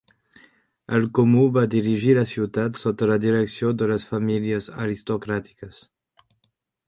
[0.99, 5.85] El comú va dirigir la ciutat sota la direcció de les famílies aristocràtiques.